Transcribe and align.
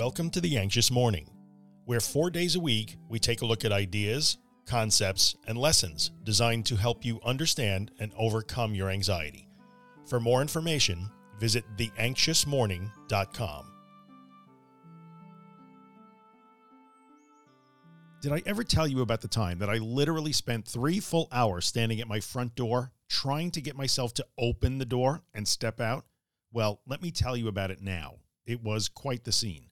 Welcome 0.00 0.30
to 0.30 0.40
The 0.40 0.56
Anxious 0.56 0.90
Morning, 0.90 1.28
where 1.84 2.00
four 2.00 2.30
days 2.30 2.56
a 2.56 2.60
week 2.60 2.96
we 3.10 3.18
take 3.18 3.42
a 3.42 3.44
look 3.44 3.66
at 3.66 3.70
ideas, 3.70 4.38
concepts, 4.64 5.36
and 5.46 5.58
lessons 5.58 6.12
designed 6.24 6.64
to 6.66 6.76
help 6.76 7.04
you 7.04 7.20
understand 7.22 7.90
and 8.00 8.10
overcome 8.16 8.74
your 8.74 8.88
anxiety. 8.88 9.46
For 10.06 10.18
more 10.18 10.40
information, 10.40 11.10
visit 11.38 11.64
theanxiousmorning.com. 11.76 13.72
Did 18.22 18.32
I 18.32 18.42
ever 18.46 18.64
tell 18.64 18.88
you 18.88 19.02
about 19.02 19.20
the 19.20 19.28
time 19.28 19.58
that 19.58 19.68
I 19.68 19.76
literally 19.76 20.32
spent 20.32 20.66
three 20.66 20.98
full 20.98 21.28
hours 21.30 21.66
standing 21.66 22.00
at 22.00 22.08
my 22.08 22.20
front 22.20 22.54
door 22.54 22.90
trying 23.10 23.50
to 23.50 23.60
get 23.60 23.76
myself 23.76 24.14
to 24.14 24.24
open 24.38 24.78
the 24.78 24.86
door 24.86 25.24
and 25.34 25.46
step 25.46 25.78
out? 25.78 26.06
Well, 26.54 26.80
let 26.86 27.02
me 27.02 27.10
tell 27.10 27.36
you 27.36 27.48
about 27.48 27.70
it 27.70 27.82
now. 27.82 28.14
It 28.46 28.62
was 28.62 28.88
quite 28.88 29.24
the 29.24 29.32
scene. 29.32 29.69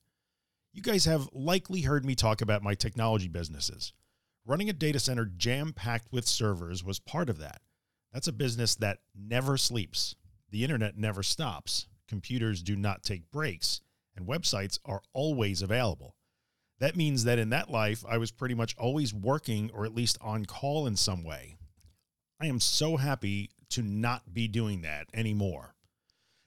You 0.71 0.83
guys 0.83 1.05
have 1.05 1.29
likely 1.33 1.81
heard 1.81 2.05
me 2.05 2.13
talk 2.13 2.41
about 2.41 2.61
my 2.61 2.75
technology 2.75 3.27
businesses. 3.27 3.93
Running 4.45 4.69
a 4.69 4.73
data 4.73 4.99
center 4.99 5.25
jam 5.25 5.73
packed 5.73 6.11
with 6.11 6.27
servers 6.27 6.83
was 6.83 6.99
part 6.99 7.29
of 7.29 7.39
that. 7.39 7.61
That's 8.13 8.27
a 8.27 8.33
business 8.33 8.75
that 8.75 8.99
never 9.15 9.57
sleeps. 9.57 10.15
The 10.51 10.63
internet 10.63 10.97
never 10.97 11.23
stops. 11.23 11.87
Computers 12.07 12.61
do 12.61 12.75
not 12.75 13.03
take 13.03 13.31
breaks 13.31 13.81
and 14.15 14.27
websites 14.27 14.79
are 14.85 15.01
always 15.13 15.61
available. 15.61 16.15
That 16.79 16.95
means 16.95 17.23
that 17.23 17.39
in 17.39 17.49
that 17.49 17.71
life, 17.71 18.03
I 18.07 18.17
was 18.17 18.31
pretty 18.31 18.55
much 18.55 18.75
always 18.77 19.13
working 19.13 19.71
or 19.73 19.85
at 19.85 19.95
least 19.95 20.17
on 20.21 20.45
call 20.45 20.85
in 20.87 20.95
some 20.95 21.23
way. 21.23 21.57
I 22.39 22.45
am 22.45 22.59
so 22.59 22.97
happy 22.97 23.49
to 23.69 23.81
not 23.81 24.33
be 24.33 24.47
doing 24.47 24.81
that 24.81 25.07
anymore. 25.13 25.75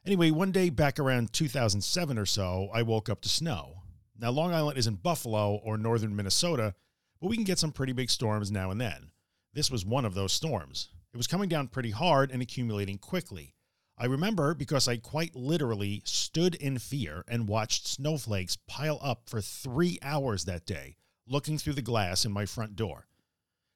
Anyway, 0.06 0.30
one 0.30 0.52
day 0.52 0.70
back 0.70 0.98
around 0.98 1.32
2007 1.32 2.18
or 2.18 2.26
so, 2.26 2.70
I 2.72 2.82
woke 2.82 3.08
up 3.08 3.20
to 3.22 3.28
snow. 3.28 3.81
Now, 4.22 4.30
Long 4.30 4.54
Island 4.54 4.78
isn't 4.78 5.02
Buffalo 5.02 5.56
or 5.64 5.76
northern 5.76 6.14
Minnesota, 6.14 6.76
but 7.20 7.26
we 7.26 7.34
can 7.34 7.44
get 7.44 7.58
some 7.58 7.72
pretty 7.72 7.92
big 7.92 8.08
storms 8.08 8.52
now 8.52 8.70
and 8.70 8.80
then. 8.80 9.10
This 9.52 9.68
was 9.68 9.84
one 9.84 10.04
of 10.04 10.14
those 10.14 10.32
storms. 10.32 10.90
It 11.12 11.16
was 11.16 11.26
coming 11.26 11.48
down 11.48 11.66
pretty 11.66 11.90
hard 11.90 12.30
and 12.30 12.40
accumulating 12.40 12.98
quickly. 12.98 13.56
I 13.98 14.04
remember 14.04 14.54
because 14.54 14.86
I 14.86 14.98
quite 14.98 15.34
literally 15.34 16.02
stood 16.04 16.54
in 16.54 16.78
fear 16.78 17.24
and 17.26 17.48
watched 17.48 17.88
snowflakes 17.88 18.56
pile 18.68 19.00
up 19.02 19.28
for 19.28 19.40
three 19.40 19.98
hours 20.02 20.44
that 20.44 20.66
day, 20.66 20.98
looking 21.26 21.58
through 21.58 21.74
the 21.74 21.82
glass 21.82 22.24
in 22.24 22.30
my 22.30 22.46
front 22.46 22.76
door. 22.76 23.08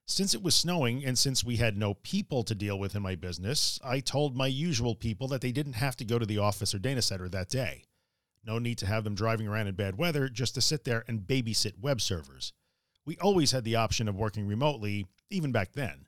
Since 0.07 0.33
it 0.33 0.45
was 0.45 0.55
snowing 0.55 1.05
and 1.05 1.19
since 1.19 1.43
we 1.43 1.57
had 1.57 1.77
no 1.77 1.95
people 1.95 2.45
to 2.45 2.55
deal 2.55 2.79
with 2.79 2.95
in 2.95 3.03
my 3.03 3.17
business, 3.17 3.81
I 3.83 3.99
told 3.99 4.37
my 4.37 4.47
usual 4.47 4.95
people 4.95 5.27
that 5.29 5.41
they 5.41 5.51
didn't 5.51 5.73
have 5.73 5.97
to 5.97 6.05
go 6.05 6.21
to 6.21 6.27
the 6.27 6.39
office 6.39 6.73
or 6.73 6.79
data 6.79 7.03
center 7.03 7.29
that 7.31 7.49
day. 7.49 7.83
No 8.47 8.61
need 8.61 8.79
to 8.79 8.87
have 8.87 9.03
them 9.03 9.17
driving 9.17 9.49
around 9.49 9.67
in 9.67 9.75
bad 9.75 9.99
weather 9.99 10.29
just 10.29 10.55
to 10.55 10.61
sit 10.61 10.85
there 10.85 11.05
and 11.09 11.27
babysit 11.27 11.81
web 11.81 12.01
servers. 12.01 12.53
We 13.05 13.19
always 13.19 13.51
had 13.51 13.65
the 13.65 13.75
option 13.75 14.07
of 14.07 14.15
working 14.15 14.47
remotely, 14.47 15.07
even 15.31 15.51
back 15.51 15.73
then. 15.73 16.07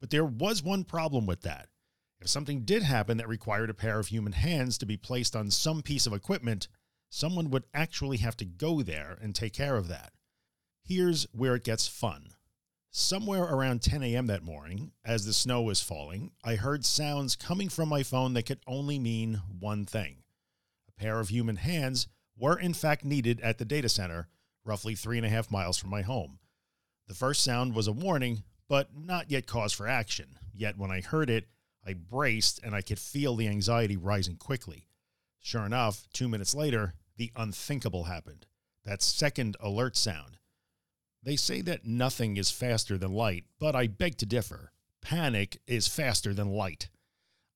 But 0.00 0.10
there 0.10 0.24
was 0.24 0.62
one 0.62 0.82
problem 0.82 1.24
with 1.24 1.42
that. 1.42 1.68
If 2.20 2.28
something 2.28 2.62
did 2.62 2.82
happen 2.82 3.16
that 3.18 3.28
required 3.28 3.70
a 3.70 3.74
pair 3.74 4.00
of 4.00 4.08
human 4.08 4.32
hands 4.32 4.76
to 4.78 4.86
be 4.86 4.96
placed 4.96 5.36
on 5.36 5.52
some 5.52 5.82
piece 5.82 6.06
of 6.06 6.12
equipment, 6.12 6.66
someone 7.10 7.48
would 7.50 7.64
actually 7.72 8.16
have 8.18 8.36
to 8.38 8.44
go 8.44 8.82
there 8.82 9.16
and 9.22 9.34
take 9.34 9.52
care 9.52 9.76
of 9.76 9.86
that. 9.86 10.12
Here's 10.82 11.28
where 11.32 11.54
it 11.54 11.64
gets 11.64 11.86
fun. 11.86 12.30
Somewhere 12.90 13.44
around 13.44 13.82
10 13.82 14.02
a.m. 14.02 14.26
that 14.26 14.42
morning, 14.42 14.92
as 15.04 15.26
the 15.26 15.32
snow 15.32 15.62
was 15.62 15.80
falling, 15.80 16.32
I 16.42 16.56
heard 16.56 16.84
sounds 16.84 17.36
coming 17.36 17.68
from 17.68 17.88
my 17.88 18.02
phone 18.02 18.34
that 18.34 18.46
could 18.46 18.60
only 18.66 18.98
mean 18.98 19.42
one 19.60 19.84
thing 19.84 20.24
pair 20.98 21.20
of 21.20 21.28
human 21.28 21.56
hands 21.56 22.08
were 22.36 22.58
in 22.58 22.74
fact 22.74 23.04
needed 23.04 23.40
at 23.40 23.58
the 23.58 23.64
data 23.64 23.88
center, 23.88 24.28
roughly 24.64 24.94
three 24.94 25.16
and 25.16 25.26
a 25.26 25.30
half 25.30 25.50
miles 25.50 25.78
from 25.78 25.90
my 25.90 26.02
home. 26.02 26.38
The 27.06 27.14
first 27.14 27.42
sound 27.42 27.74
was 27.74 27.86
a 27.86 27.92
warning, 27.92 28.42
but 28.68 28.90
not 28.94 29.30
yet 29.30 29.46
cause 29.46 29.72
for 29.72 29.88
action. 29.88 30.38
Yet 30.52 30.76
when 30.76 30.90
I 30.90 31.00
heard 31.00 31.30
it, 31.30 31.48
I 31.86 31.94
braced 31.94 32.60
and 32.62 32.74
I 32.74 32.82
could 32.82 32.98
feel 32.98 33.34
the 33.34 33.48
anxiety 33.48 33.96
rising 33.96 34.36
quickly. 34.36 34.86
Sure 35.40 35.64
enough, 35.64 36.06
two 36.12 36.28
minutes 36.28 36.54
later, 36.54 36.94
the 37.16 37.32
unthinkable 37.34 38.04
happened. 38.04 38.46
That 38.84 39.02
second 39.02 39.56
alert 39.60 39.96
sound. 39.96 40.38
They 41.22 41.36
say 41.36 41.62
that 41.62 41.86
nothing 41.86 42.36
is 42.36 42.50
faster 42.50 42.98
than 42.98 43.12
light, 43.12 43.44
but 43.58 43.74
I 43.74 43.86
beg 43.86 44.18
to 44.18 44.26
differ. 44.26 44.72
Panic 45.00 45.60
is 45.66 45.88
faster 45.88 46.34
than 46.34 46.48
light. 46.48 46.88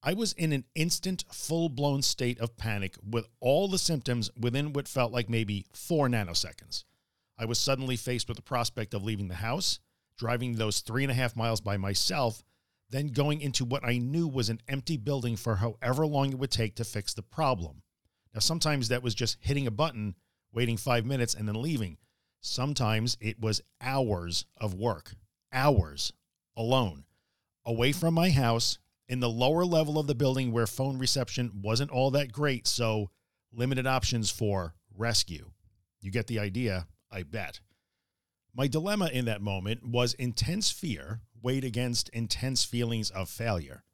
I 0.05 0.15
was 0.15 0.33
in 0.33 0.53
an 0.53 0.65
instant, 0.75 1.25
full 1.31 1.69
blown 1.69 2.03
state 2.03 2.41
of 2.41 2.57
panic 2.57 2.97
with 3.09 3.29
all 3.41 3.69
the 3.69 3.79
symptoms 3.79 4.31
within 4.37 4.73
what 4.73 4.89
felt 4.89 5.13
like 5.13 5.31
maybe 5.31 5.67
four 5.73 6.09
nanoseconds. 6.09 6.85
I 7.39 7.45
was 7.45 7.59
suddenly 7.59 7.97
faced 7.97 8.27
with 8.27 8.37
the 8.37 8.43
prospect 8.43 8.95
of 8.95 9.05
leaving 9.05 9.29
the 9.29 9.37
house, 9.37 9.79
driving 10.19 10.55
those 10.55 10.81
three 10.81 11.05
and 11.05 11.11
a 11.11 11.15
half 11.15 11.37
miles 11.37 11.61
by 11.61 11.77
myself, 11.77 12.43
then 12.91 13.09
going 13.09 13.41
into 13.41 13.65
what 13.65 13.85
I 13.85 13.99
knew 13.99 14.27
was 14.27 14.49
an 14.49 14.61
empty 14.69 14.97
building 14.97 15.37
for 15.37 15.57
however 15.57 16.07
long 16.07 16.33
it 16.33 16.39
would 16.39 16.51
take 16.51 16.75
to 16.77 16.85
fix 16.85 17.15
the 17.15 17.23
problem. 17.23 17.83
Now, 18.35 18.41
sometimes 18.41 18.89
that 18.89 19.03
was 19.03 19.15
just 19.15 19.39
hitting 19.41 19.67
a 19.67 19.71
button, 19.71 20.15
waiting 20.53 20.77
five 20.77 21.07
minutes, 21.07 21.35
and 21.35 21.47
then 21.47 21.61
leaving. 21.61 21.97
Sometimes 22.41 23.17
it 23.21 23.41
was 23.41 23.63
hours 23.81 24.47
of 24.57 24.75
work, 24.75 25.15
hours 25.53 26.13
alone, 26.57 27.05
away 27.65 27.93
from 27.93 28.15
my 28.15 28.31
house, 28.31 28.79
in 29.13 29.21
the 29.21 29.29
lower 29.29 29.67
level 29.67 29.99
of 29.99 30.07
the 30.07 30.15
building 30.15 30.51
where 30.53 30.67
phone 30.67 30.97
reception 30.97 31.61
wasn't 31.63 31.91
all 31.91 32.11
that 32.11 32.33
great, 32.33 32.67
so 32.67 33.11
limited 33.53 33.87
options 33.87 34.31
for 34.31 34.75
rescue. 34.97 35.51
You 36.01 36.11
get 36.11 36.29
the 36.29 36.39
idea, 36.39 36.87
I 37.11 37.23
bet. 37.23 37.61
My 38.57 38.69
dilemma 38.69 39.11
in 39.13 39.27
that 39.27 39.43
moment 39.43 39.87
was 39.87 40.15
intense 40.15 40.71
fear 40.71 41.21
weighed 41.43 41.63
against 41.63 42.09
intense 42.09 42.65
feelings 42.65 43.11
of 43.11 43.29
failure. 43.29 43.85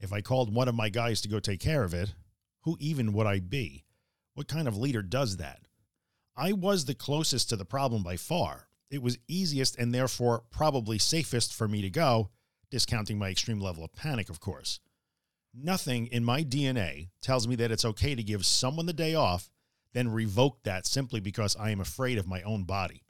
If 0.00 0.14
I 0.14 0.22
called 0.22 0.54
one 0.54 0.68
of 0.68 0.74
my 0.74 0.88
guys 0.88 1.20
to 1.20 1.28
go 1.28 1.40
take 1.40 1.60
care 1.60 1.84
of 1.84 1.92
it, 1.92 2.14
who 2.62 2.78
even 2.80 3.12
would 3.12 3.26
I 3.26 3.40
be? 3.40 3.84
What 4.32 4.48
kind 4.48 4.66
of 4.66 4.78
leader 4.78 5.02
does 5.02 5.36
that? 5.36 5.60
I 6.34 6.54
was 6.54 6.86
the 6.86 6.94
closest 6.94 7.50
to 7.50 7.56
the 7.56 7.66
problem 7.66 8.02
by 8.02 8.16
far. 8.16 8.68
It 8.90 9.02
was 9.02 9.18
easiest 9.28 9.76
and 9.76 9.92
therefore 9.92 10.44
probably 10.50 10.96
safest 10.96 11.52
for 11.52 11.68
me 11.68 11.82
to 11.82 11.90
go, 11.90 12.30
discounting 12.74 13.16
my 13.16 13.28
extreme 13.28 13.60
level 13.60 13.84
of 13.84 13.94
panic, 13.94 14.28
of 14.28 14.40
course. 14.40 14.80
Nothing 15.54 16.08
in 16.08 16.24
my 16.24 16.42
DNA 16.42 17.10
tells 17.22 17.46
me 17.46 17.54
that 17.54 17.70
it's 17.70 17.84
okay 17.84 18.16
to 18.16 18.22
give 18.24 18.44
someone 18.44 18.86
the 18.86 18.92
day 18.92 19.14
off, 19.14 19.48
then 19.92 20.10
revoke 20.10 20.64
that 20.64 20.84
simply 20.84 21.20
because 21.20 21.54
I 21.54 21.70
am 21.70 21.78
afraid 21.78 22.18
of 22.18 22.26
my 22.26 22.42
own 22.42 22.64
body. 22.64 23.04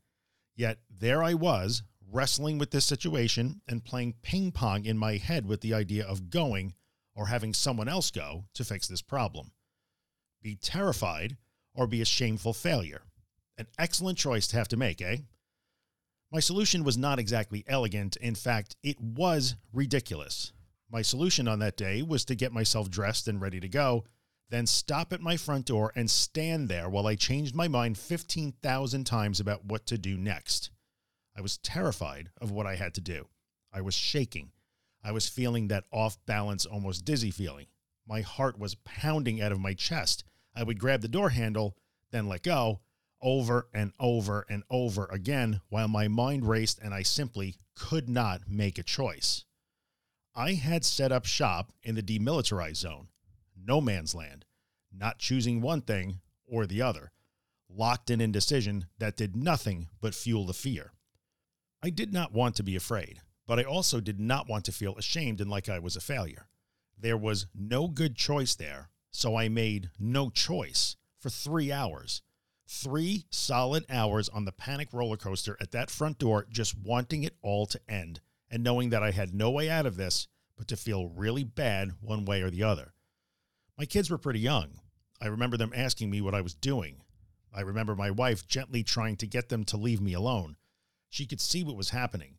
Yet 0.55 0.81
there 0.91 1.23
I 1.25 1.33
was, 1.33 1.83
wrestling 2.13 2.59
with 2.59 2.73
this 2.73 2.85
situation 2.85 3.63
and 3.67 3.87
playing 3.87 4.17
ping 4.21 4.53
pong 4.53 4.85
in 4.85 4.99
my 4.99 5.17
head 5.17 5.47
with 5.47 5.63
the 5.63 5.73
idea 5.73 6.05
of 6.05 6.29
going 6.29 6.75
or 7.15 7.29
having 7.29 7.55
someone 7.55 7.89
else 7.89 8.11
go 8.11 8.45
to 8.53 8.67
fix 8.67 8.87
this 8.87 9.01
problem. 9.01 9.53
Be 10.43 10.57
terrified 10.57 11.39
or 11.75 11.87
be 11.87 12.03
a 12.03 12.05
shameful 12.05 12.53
failure. 12.53 13.05
An 13.57 13.67
excellent 13.79 14.19
choice 14.19 14.47
to 14.49 14.59
have 14.59 14.69
to 14.69 14.77
make, 14.77 15.01
eh? 15.01 15.17
My 16.35 16.41
solution 16.41 16.83
was 16.83 16.99
not 16.99 17.21
exactly 17.21 17.63
elegant. 17.69 18.17
In 18.17 18.35
fact, 18.35 18.75
it 18.83 19.01
was 19.01 19.55
ridiculous. 19.73 20.53
My 20.91 21.01
solution 21.01 21.47
on 21.47 21.61
that 21.61 21.77
day 21.77 22.03
was 22.03 22.25
to 22.25 22.35
get 22.35 22.51
myself 22.51 22.91
dressed 22.91 23.29
and 23.29 23.41
ready 23.41 23.61
to 23.61 23.69
go, 23.69 24.03
then 24.51 24.67
stop 24.67 25.13
at 25.13 25.21
my 25.21 25.37
front 25.37 25.67
door 25.67 25.93
and 25.95 26.11
stand 26.11 26.69
there 26.69 26.89
while 26.89 27.07
I 27.07 27.15
changed 27.15 27.55
my 27.55 27.69
mind 27.69 27.99
15,000 27.99 29.05
times 29.05 29.39
about 29.39 29.67
what 29.67 29.87
to 29.87 29.97
do 29.97 30.19
next. 30.19 30.71
I 31.37 31.41
was 31.41 31.59
terrified 31.59 32.31
of 32.41 32.51
what 32.51 32.67
I 32.67 32.75
had 32.75 32.95
to 32.95 33.01
do. 33.01 33.29
I 33.73 33.83
was 33.83 33.95
shaking. 33.95 34.51
I 35.05 35.13
was 35.13 35.29
feeling 35.29 35.69
that 35.69 35.85
off 35.93 36.19
balance, 36.27 36.67
almost 36.67 37.05
dizzy 37.05 37.31
feeling. 37.31 37.67
My 38.09 38.23
heart 38.23 38.59
was 38.59 38.75
pounding 38.75 39.41
out 39.41 39.53
of 39.53 39.61
my 39.61 39.75
chest. 39.75 40.25
I 40.53 40.65
would 40.65 40.81
grab 40.81 41.01
the 41.01 41.07
door 41.07 41.31
handle, 41.31 41.77
then 42.11 42.27
let 42.27 42.43
go, 42.43 42.81
over 43.25 43.69
and 43.73 43.93
over 43.99 44.47
and 44.51 44.63
over 44.71 45.07
again 45.07 45.63
while 45.71 45.89
my 45.89 46.07
mind 46.07 46.47
raced 46.47 46.79
and 46.81 46.93
I 46.93 47.03
simply 47.03 47.57
could 47.75 48.09
not 48.09 48.43
make 48.47 48.79
a 48.79 48.83
choice. 48.85 49.45
I 50.35 50.53
had 50.53 50.85
set 50.85 51.11
up 51.11 51.25
shop 51.25 51.73
in 51.83 51.95
the 51.95 52.03
demilitarized 52.03 52.77
zone, 52.77 53.09
no 53.57 53.81
man's 53.81 54.15
land, 54.15 54.45
not 54.93 55.19
choosing 55.19 55.61
one 55.61 55.81
thing 55.81 56.21
or 56.47 56.67
the 56.67 56.83
other, 56.83 57.13
locked 57.69 58.11
in 58.11 58.21
indecision 58.21 58.87
that 58.99 59.17
did 59.17 59.35
nothing 59.35 59.89
but 60.01 60.15
fuel 60.15 60.45
the 60.45 60.53
fear. 60.53 60.93
I 61.83 61.91
did 61.91 62.13
not 62.13 62.33
want 62.33 62.57
to 62.57 62.63
be 62.63 62.77
afraid, 62.77 63.23
but 63.47 63.59
I 63.59 63.63
also 63.63 64.01
did 64.01 64.21
not 64.21 64.49
want 64.49 64.65
to 64.67 64.73
feel 64.73 64.97
ashamed 64.97 65.41
and 65.41 65.51
like 65.51 65.69
I 65.69 65.79
was 65.79 65.97
a 65.97 66.01
failure. 66.01 66.49
There 66.99 67.17
was 67.17 67.47
no 67.55 67.89
good 67.89 68.17
choice 68.17 68.55
there, 68.55 68.91
so 69.11 69.37
I 69.37 69.49
made 69.49 69.91
no 69.99 70.31
choice 70.31 70.97
for 71.19 71.31
three 71.31 71.73
hours 71.73 72.23
Three 72.67 73.27
solid 73.31 73.85
hours 73.91 74.29
on 74.29 74.45
the 74.45 74.53
panic 74.53 74.89
roller 74.93 75.17
coaster 75.17 75.57
at 75.61 75.71
that 75.73 75.91
front 75.91 76.19
door, 76.19 76.47
just 76.49 76.77
wanting 76.79 77.23
it 77.23 77.37
all 77.43 77.67
to 77.67 77.81
end 77.89 78.21
and 78.51 78.63
knowing 78.63 78.91
that 78.91 79.03
I 79.03 79.11
had 79.11 79.35
no 79.35 79.51
way 79.51 79.69
out 79.69 79.87
of 79.87 79.97
this 79.97 80.29
but 80.57 80.69
to 80.69 80.77
feel 80.77 81.09
really 81.09 81.45
bad 81.45 81.93
one 82.01 82.25
way 82.25 82.43
or 82.43 82.51
the 82.51 82.63
other. 82.63 82.95
My 83.77 83.85
kids 83.85 84.11
were 84.11 84.19
pretty 84.19 84.41
young. 84.41 84.81
I 85.21 85.27
remember 85.27 85.57
them 85.57 85.73
asking 85.75 86.11
me 86.11 86.21
what 86.21 86.35
I 86.35 86.41
was 86.41 86.55
doing. 86.55 87.03
I 87.53 87.61
remember 87.61 87.95
my 87.95 88.11
wife 88.11 88.47
gently 88.47 88.83
trying 88.83 89.17
to 89.17 89.27
get 89.27 89.49
them 89.49 89.65
to 89.65 89.77
leave 89.77 90.01
me 90.01 90.13
alone. 90.13 90.57
She 91.09 91.27
could 91.27 91.41
see 91.41 91.63
what 91.63 91.77
was 91.77 91.91
happening. 91.91 92.39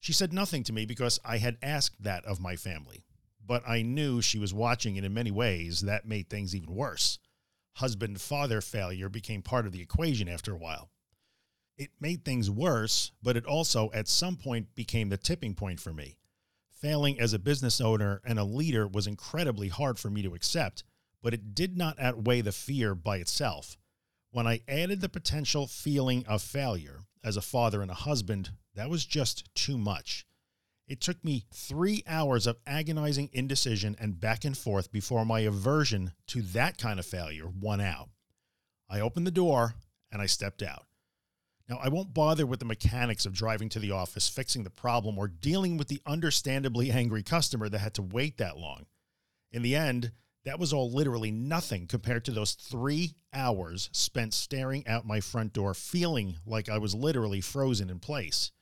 She 0.00 0.12
said 0.12 0.32
nothing 0.32 0.62
to 0.64 0.72
me 0.72 0.86
because 0.86 1.18
I 1.24 1.38
had 1.38 1.58
asked 1.62 2.02
that 2.02 2.24
of 2.24 2.40
my 2.40 2.56
family, 2.56 3.04
but 3.44 3.62
I 3.66 3.82
knew 3.82 4.22
she 4.22 4.38
was 4.38 4.54
watching 4.54 4.96
and 4.96 5.04
in 5.04 5.14
many 5.14 5.30
ways 5.30 5.80
that 5.80 6.06
made 6.06 6.28
things 6.28 6.54
even 6.54 6.74
worse. 6.74 7.18
Husband 7.76 8.18
father 8.18 8.62
failure 8.62 9.10
became 9.10 9.42
part 9.42 9.66
of 9.66 9.72
the 9.72 9.82
equation 9.82 10.30
after 10.30 10.54
a 10.54 10.58
while. 10.58 10.88
It 11.76 11.90
made 12.00 12.24
things 12.24 12.50
worse, 12.50 13.12
but 13.22 13.36
it 13.36 13.44
also 13.44 13.90
at 13.92 14.08
some 14.08 14.36
point 14.36 14.74
became 14.74 15.10
the 15.10 15.18
tipping 15.18 15.54
point 15.54 15.78
for 15.78 15.92
me. 15.92 16.16
Failing 16.70 17.20
as 17.20 17.34
a 17.34 17.38
business 17.38 17.78
owner 17.78 18.22
and 18.24 18.38
a 18.38 18.44
leader 18.44 18.88
was 18.88 19.06
incredibly 19.06 19.68
hard 19.68 19.98
for 19.98 20.08
me 20.08 20.22
to 20.22 20.34
accept, 20.34 20.84
but 21.22 21.34
it 21.34 21.54
did 21.54 21.76
not 21.76 22.00
outweigh 22.00 22.40
the 22.40 22.50
fear 22.50 22.94
by 22.94 23.18
itself. 23.18 23.76
When 24.30 24.46
I 24.46 24.62
added 24.66 25.02
the 25.02 25.10
potential 25.10 25.66
feeling 25.66 26.24
of 26.24 26.40
failure 26.40 27.04
as 27.22 27.36
a 27.36 27.42
father 27.42 27.82
and 27.82 27.90
a 27.90 27.94
husband, 27.94 28.52
that 28.74 28.88
was 28.88 29.04
just 29.04 29.54
too 29.54 29.76
much. 29.76 30.24
It 30.88 31.00
took 31.00 31.24
me 31.24 31.46
three 31.52 32.04
hours 32.06 32.46
of 32.46 32.58
agonizing 32.66 33.30
indecision 33.32 33.96
and 33.98 34.20
back 34.20 34.44
and 34.44 34.56
forth 34.56 34.92
before 34.92 35.24
my 35.24 35.40
aversion 35.40 36.12
to 36.28 36.42
that 36.42 36.78
kind 36.78 37.00
of 37.00 37.06
failure 37.06 37.48
won 37.48 37.80
out. 37.80 38.08
I 38.88 39.00
opened 39.00 39.26
the 39.26 39.32
door 39.32 39.74
and 40.12 40.22
I 40.22 40.26
stepped 40.26 40.62
out. 40.62 40.86
Now, 41.68 41.80
I 41.82 41.88
won't 41.88 42.14
bother 42.14 42.46
with 42.46 42.60
the 42.60 42.64
mechanics 42.64 43.26
of 43.26 43.32
driving 43.32 43.68
to 43.70 43.80
the 43.80 43.90
office, 43.90 44.28
fixing 44.28 44.62
the 44.62 44.70
problem, 44.70 45.18
or 45.18 45.26
dealing 45.26 45.76
with 45.76 45.88
the 45.88 46.00
understandably 46.06 46.92
angry 46.92 47.24
customer 47.24 47.68
that 47.68 47.80
had 47.80 47.94
to 47.94 48.02
wait 48.02 48.38
that 48.38 48.56
long. 48.56 48.86
In 49.50 49.62
the 49.62 49.74
end, 49.74 50.12
that 50.44 50.60
was 50.60 50.72
all 50.72 50.92
literally 50.92 51.32
nothing 51.32 51.88
compared 51.88 52.24
to 52.26 52.30
those 52.30 52.52
three 52.52 53.16
hours 53.32 53.90
spent 53.92 54.32
staring 54.32 54.86
out 54.86 55.04
my 55.04 55.20
front 55.20 55.52
door, 55.52 55.74
feeling 55.74 56.36
like 56.46 56.68
I 56.68 56.78
was 56.78 56.94
literally 56.94 57.40
frozen 57.40 57.90
in 57.90 57.98
place. 57.98 58.52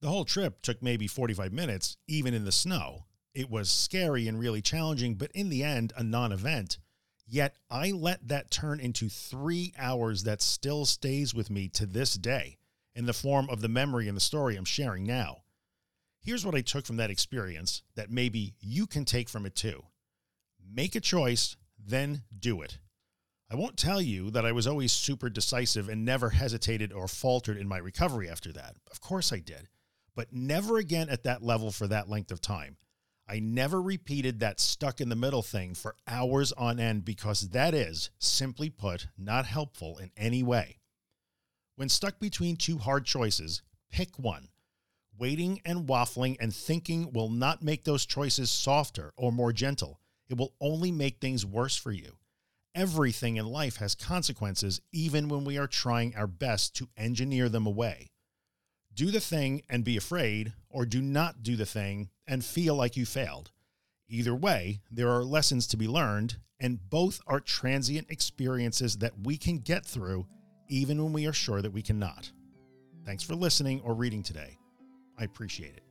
The 0.00 0.08
whole 0.08 0.24
trip 0.24 0.62
took 0.62 0.82
maybe 0.82 1.06
45 1.06 1.52
minutes, 1.52 1.98
even 2.08 2.32
in 2.32 2.44
the 2.44 2.52
snow. 2.52 3.04
It 3.34 3.50
was 3.50 3.70
scary 3.70 4.28
and 4.28 4.38
really 4.38 4.62
challenging, 4.62 5.14
but 5.14 5.30
in 5.32 5.50
the 5.50 5.62
end, 5.62 5.92
a 5.96 6.02
non 6.02 6.32
event. 6.32 6.78
Yet 7.26 7.54
I 7.70 7.92
let 7.92 8.26
that 8.26 8.50
turn 8.50 8.80
into 8.80 9.08
three 9.08 9.72
hours 9.78 10.24
that 10.24 10.42
still 10.42 10.84
stays 10.84 11.34
with 11.34 11.50
me 11.50 11.68
to 11.68 11.86
this 11.86 12.14
day 12.14 12.58
in 12.94 13.06
the 13.06 13.12
form 13.12 13.48
of 13.50 13.60
the 13.60 13.68
memory 13.68 14.08
and 14.08 14.16
the 14.16 14.22
story 14.22 14.56
I'm 14.56 14.64
sharing 14.64 15.04
now. 15.04 15.42
Here's 16.22 16.44
what 16.44 16.54
I 16.54 16.60
took 16.60 16.86
from 16.86 16.96
that 16.96 17.10
experience 17.10 17.82
that 17.94 18.10
maybe 18.10 18.54
you 18.58 18.86
can 18.86 19.04
take 19.04 19.28
from 19.28 19.46
it 19.46 19.54
too. 19.54 19.84
Make 20.72 20.94
a 20.96 21.00
choice, 21.00 21.56
then 21.78 22.22
do 22.36 22.62
it. 22.62 22.78
I 23.50 23.56
won't 23.56 23.76
tell 23.76 24.00
you 24.00 24.30
that 24.30 24.46
I 24.46 24.52
was 24.52 24.66
always 24.66 24.92
super 24.92 25.28
decisive 25.28 25.88
and 25.88 26.04
never 26.04 26.30
hesitated 26.30 26.92
or 26.92 27.06
faltered 27.06 27.56
in 27.56 27.68
my 27.68 27.78
recovery 27.78 28.28
after 28.28 28.52
that. 28.52 28.76
Of 28.90 29.00
course 29.00 29.32
I 29.32 29.38
did, 29.38 29.68
but 30.14 30.32
never 30.32 30.78
again 30.78 31.08
at 31.08 31.22
that 31.24 31.42
level 31.42 31.70
for 31.70 31.86
that 31.86 32.08
length 32.08 32.30
of 32.30 32.40
time. 32.40 32.76
I 33.28 33.38
never 33.38 33.80
repeated 33.80 34.40
that 34.40 34.58
stuck 34.58 35.00
in 35.00 35.08
the 35.08 35.14
middle 35.14 35.42
thing 35.42 35.74
for 35.74 35.94
hours 36.08 36.50
on 36.52 36.80
end 36.80 37.04
because 37.04 37.50
that 37.50 37.74
is, 37.74 38.10
simply 38.18 38.70
put, 38.70 39.06
not 39.16 39.46
helpful 39.46 39.98
in 39.98 40.10
any 40.16 40.42
way. 40.42 40.78
When 41.76 41.88
stuck 41.88 42.18
between 42.18 42.56
two 42.56 42.78
hard 42.78 43.04
choices, 43.04 43.62
pick 43.90 44.18
one. 44.18 44.48
Waiting 45.16 45.60
and 45.64 45.86
waffling 45.86 46.38
and 46.40 46.52
thinking 46.52 47.12
will 47.12 47.28
not 47.28 47.62
make 47.62 47.84
those 47.84 48.04
choices 48.04 48.50
softer 48.50 49.12
or 49.16 49.30
more 49.30 49.52
gentle. 49.52 50.00
It 50.28 50.36
will 50.36 50.54
only 50.60 50.90
make 50.90 51.20
things 51.20 51.46
worse 51.46 51.76
for 51.76 51.92
you. 51.92 52.16
Everything 52.74 53.36
in 53.36 53.46
life 53.46 53.76
has 53.76 53.94
consequences, 53.94 54.80
even 54.92 55.28
when 55.28 55.44
we 55.44 55.56
are 55.56 55.66
trying 55.66 56.16
our 56.16 56.26
best 56.26 56.74
to 56.76 56.88
engineer 56.96 57.48
them 57.48 57.66
away 57.66 58.10
do 58.94 59.10
the 59.10 59.20
thing 59.20 59.62
and 59.68 59.84
be 59.84 59.96
afraid, 59.96 60.52
or 60.68 60.84
do 60.84 61.00
not 61.00 61.42
do 61.42 61.56
the 61.56 61.66
thing 61.66 62.10
and 62.26 62.44
feel 62.44 62.74
like 62.74 62.96
you 62.96 63.06
failed. 63.06 63.50
Either 64.08 64.34
way, 64.34 64.80
there 64.90 65.10
are 65.10 65.24
lessons 65.24 65.66
to 65.68 65.76
be 65.76 65.86
learned, 65.88 66.36
and 66.58 66.90
both 66.90 67.20
are 67.26 67.40
transient 67.40 68.10
experiences 68.10 68.98
that 68.98 69.12
we 69.24 69.36
can 69.36 69.58
get 69.58 69.86
through 69.86 70.26
even 70.68 71.02
when 71.02 71.12
we 71.12 71.26
are 71.26 71.32
sure 71.32 71.62
that 71.62 71.72
we 71.72 71.82
cannot. 71.82 72.30
Thanks 73.04 73.22
for 73.22 73.34
listening 73.34 73.80
or 73.82 73.94
reading 73.94 74.22
today. 74.22 74.56
I 75.18 75.24
appreciate 75.24 75.76
it. 75.76 75.82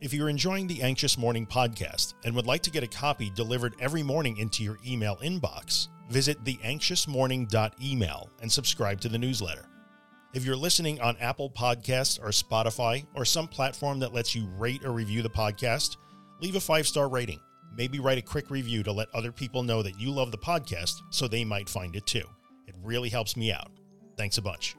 If 0.00 0.14
you're 0.14 0.30
enjoying 0.30 0.66
the 0.66 0.82
Anxious 0.82 1.18
Morning 1.18 1.46
podcast 1.46 2.14
and 2.24 2.34
would 2.34 2.46
like 2.46 2.62
to 2.62 2.70
get 2.70 2.82
a 2.82 2.88
copy 2.88 3.30
delivered 3.30 3.74
every 3.80 4.02
morning 4.02 4.38
into 4.38 4.64
your 4.64 4.78
email 4.86 5.16
inbox, 5.16 5.88
visit 6.10 6.42
theanxiousmorning.email 6.44 8.30
and 8.42 8.52
subscribe 8.52 9.00
to 9.00 9.08
the 9.08 9.18
newsletter. 9.18 9.66
If 10.32 10.44
you're 10.44 10.56
listening 10.56 11.00
on 11.00 11.16
Apple 11.18 11.50
Podcasts 11.50 12.20
or 12.20 12.28
Spotify 12.28 13.04
or 13.14 13.24
some 13.24 13.48
platform 13.48 13.98
that 14.00 14.12
lets 14.12 14.34
you 14.34 14.46
rate 14.58 14.84
or 14.84 14.92
review 14.92 15.22
the 15.22 15.30
podcast, 15.30 15.96
leave 16.40 16.54
a 16.54 16.60
five 16.60 16.86
star 16.86 17.08
rating. 17.08 17.40
Maybe 17.76 17.98
write 17.98 18.18
a 18.18 18.22
quick 18.22 18.50
review 18.50 18.82
to 18.82 18.92
let 18.92 19.08
other 19.14 19.32
people 19.32 19.62
know 19.62 19.82
that 19.82 19.98
you 19.98 20.10
love 20.10 20.30
the 20.30 20.38
podcast 20.38 21.00
so 21.10 21.26
they 21.26 21.44
might 21.44 21.68
find 21.68 21.96
it 21.96 22.06
too. 22.06 22.24
It 22.66 22.74
really 22.82 23.08
helps 23.08 23.36
me 23.36 23.52
out. 23.52 23.70
Thanks 24.16 24.38
a 24.38 24.42
bunch. 24.42 24.76